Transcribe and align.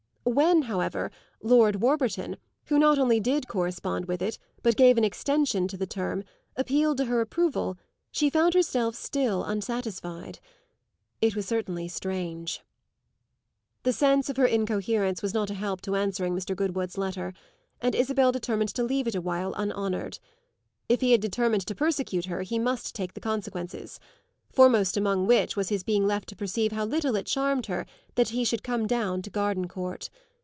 When, 0.23 0.61
however, 0.61 1.11
Lord 1.41 1.77
Warburton, 1.77 2.37
who 2.67 2.77
not 2.77 2.99
only 2.99 3.19
did 3.19 3.47
correspond 3.47 4.05
with 4.05 4.21
it, 4.21 4.37
but 4.61 4.77
gave 4.77 4.97
an 4.99 5.03
extension 5.03 5.67
to 5.67 5.77
the 5.77 5.87
term, 5.87 6.23
appealed 6.55 6.97
to 6.97 7.05
her 7.05 7.21
approval, 7.21 7.75
she 8.11 8.29
found 8.29 8.53
herself 8.53 8.95
still 8.95 9.43
unsatisfied. 9.43 10.39
It 11.21 11.35
was 11.35 11.47
certainly 11.47 11.87
strange. 11.87 12.61
The 13.81 13.91
sense 13.91 14.29
of 14.29 14.37
her 14.37 14.45
incoherence 14.45 15.23
was 15.23 15.33
not 15.33 15.49
a 15.49 15.55
help 15.55 15.81
to 15.81 15.95
answering 15.95 16.35
Mr. 16.35 16.55
Goodwood's 16.55 16.99
letter, 16.99 17.33
and 17.81 17.95
Isabel 17.95 18.31
determined 18.31 18.69
to 18.75 18.83
leave 18.83 19.07
it 19.07 19.15
a 19.15 19.21
while 19.21 19.53
unhonoured. 19.57 20.19
If 20.87 21.01
he 21.01 21.11
had 21.13 21.19
determined 21.21 21.65
to 21.65 21.75
persecute 21.75 22.25
her 22.25 22.43
he 22.43 22.59
must 22.59 22.93
take 22.93 23.15
the 23.15 23.19
consequences; 23.21 23.99
foremost 24.53 24.97
among 24.97 25.25
which 25.25 25.55
was 25.55 25.69
his 25.69 25.81
being 25.81 26.05
left 26.05 26.27
to 26.27 26.35
perceive 26.35 26.73
how 26.73 26.83
little 26.83 27.15
it 27.15 27.25
charmed 27.25 27.67
her 27.67 27.85
that 28.15 28.29
he 28.29 28.43
should 28.43 28.61
come 28.63 28.85
down 28.85 29.21
to 29.21 29.29
Gardencourt. 29.29 30.09